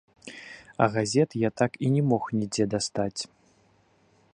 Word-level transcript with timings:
А 0.77 0.87
газет 0.95 1.35
я 1.35 1.49
так 1.61 1.77
і 1.89 1.91
не 1.97 2.03
мог 2.13 2.23
нідзе 2.39 2.65
дастаць. 2.77 3.17